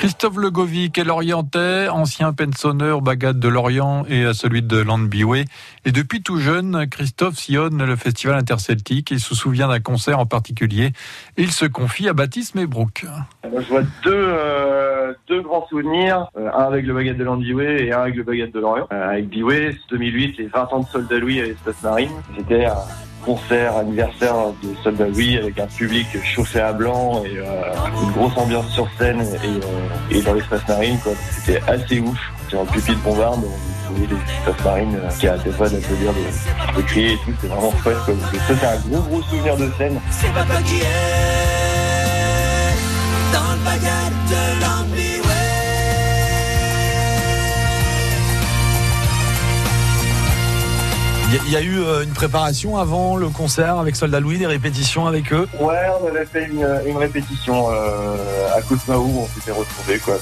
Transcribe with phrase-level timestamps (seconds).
[0.00, 5.44] Christophe Legovic est lorientais, ancien pensonneur bagade de Lorient et à celui de Landbiway.
[5.84, 9.10] Et depuis tout jeune, Christophe sillonne le festival interceltique.
[9.10, 10.92] Il se souvient d'un concert en particulier.
[11.36, 13.04] Il se confie à Baptiste Mébrook.
[13.44, 17.92] je vois deux, euh, deux grands souvenirs, euh, un avec le bagade de Landbiway et
[17.92, 18.86] un avec le bagade de Lorient.
[18.90, 22.12] Euh, avec Biway, 2008, les 20 ans de Soldat Louis à l'espace marine.
[22.38, 22.68] C'était
[23.24, 27.44] concert anniversaire de Soldat avec un public chauffé à blanc et euh,
[28.02, 30.98] une grosse ambiance sur scène et, euh, dans l'espace marine.
[31.30, 32.18] C'était assez ouf.
[32.48, 33.44] Sur un pupitre de bombarde,
[33.88, 37.32] on voyait l'espace marine euh, qui arrêtait pas d'applaudir, de, de, crier et tout.
[37.40, 37.96] C'était vraiment chouette.
[38.06, 40.00] Ça, c'est un gros gros souvenir de scène.
[51.32, 55.06] Il y, a eu euh, une préparation avant le concert avec Soldat Louis, des répétitions
[55.06, 55.46] avec eux?
[55.60, 58.16] Ouais, on avait fait une, répétition euh,
[58.70, 59.98] Côte-Mahou, on s'était retrouvés.
[59.98, 60.14] Quoi.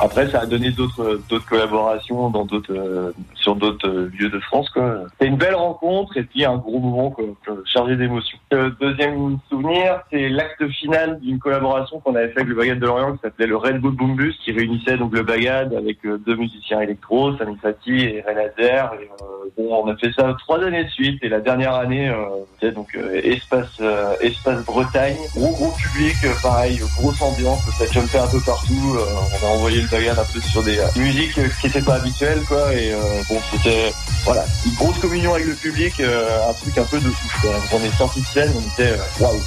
[0.00, 4.68] après, ça a donné d'autres d'autres collaborations dans d'autres euh, sur d'autres lieux de France.
[5.12, 7.24] C'était une belle rencontre et puis un gros moment quoi,
[7.64, 8.38] chargé d'émotions.
[8.80, 13.12] deuxième souvenir, c'est l'acte final d'une collaboration qu'on avait fait avec le Bagad de Lorient
[13.12, 16.80] qui s'appelait le Red Bull Boom Bus, qui réunissait donc le Bagad avec deux musiciens
[16.80, 18.94] électro, Sami Fati et Renazer.
[19.00, 19.08] Et,
[19.56, 22.94] bon, on a fait ça trois années de suite et la dernière année, euh, donc
[22.96, 28.40] euh, espace euh, espace Bretagne, gros gros public, pareil, grosse ambiance, ça jumpait un peu
[28.40, 28.96] partout.
[29.42, 32.72] on a envoyé le bagage un peu sur des musiques qui n'étaient pas habituelles, quoi.
[32.74, 32.92] Et
[33.28, 33.92] bon, c'était
[34.24, 37.10] voilà une grosse communion avec le public, un truc un peu de.
[37.40, 37.50] Quoi.
[37.72, 39.40] on est sorti de scène, on était waouh.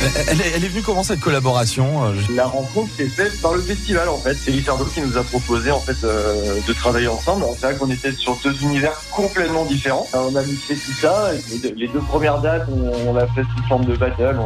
[0.00, 3.60] Elle est, elle est, venue comment cette collaboration euh, La rencontre s'est faite par le
[3.60, 4.34] festival en fait.
[4.34, 7.44] C'est Lissardo qui nous a proposé en fait euh, de travailler ensemble.
[7.58, 10.06] C'est vrai qu'on était sur deux univers complètement différents.
[10.14, 11.30] On a mixé tout ça.
[11.76, 12.68] les deux premières dates,
[13.06, 14.38] on, l'a fait sous forme de battle.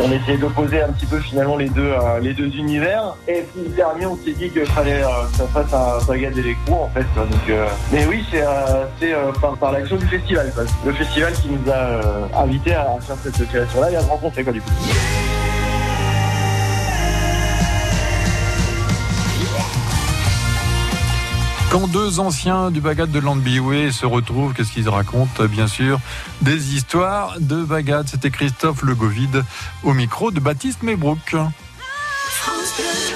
[0.00, 3.14] On, essayait d'opposer un petit peu finalement les deux euh, les deux univers.
[3.28, 6.74] Et puis le dernier, on s'est dit qu'il fallait que ça fasse un bagage d'électro
[6.74, 7.06] en fait.
[7.14, 7.58] Donc,
[7.92, 8.42] mais oui, c'est
[9.40, 10.52] par, par l'action du festival.
[10.84, 14.52] Le festival qui nous a invités à faire cette création-là et à se rencontrer quoi
[14.52, 14.72] du coup.
[21.70, 25.44] Quand deux anciens du Bagad de Landbiway se retrouvent, qu'est-ce qu'ils racontent?
[25.44, 26.00] Bien sûr,
[26.40, 28.08] des histoires de Bagad.
[28.08, 29.44] C'était Christophe Le Govide
[29.82, 31.36] au micro de Baptiste Mébrook.
[32.14, 33.15] France